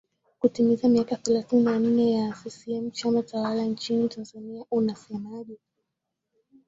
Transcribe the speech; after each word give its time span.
kutimiza 0.39 0.89
miaka 0.89 1.15
thelathini 1.15 1.63
na 1.67 1.75
nne 1.79 2.05
ya 2.11 2.31
ccm 2.33 2.91
chama 2.91 3.23
tawala 3.23 3.63
nchini 3.65 4.09
tanzania 4.09 4.65
unasemaje 4.71 5.57